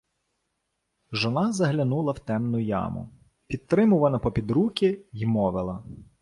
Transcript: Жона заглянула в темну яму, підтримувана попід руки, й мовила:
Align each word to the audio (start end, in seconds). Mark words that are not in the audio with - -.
Жона 1.11 1.51
заглянула 1.53 2.11
в 2.13 2.19
темну 2.19 2.59
яму, 2.59 3.09
підтримувана 3.47 4.19
попід 4.19 4.51
руки, 4.51 5.05
й 5.13 5.25
мовила: 5.25 5.83